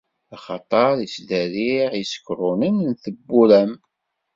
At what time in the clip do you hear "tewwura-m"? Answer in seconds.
3.03-3.73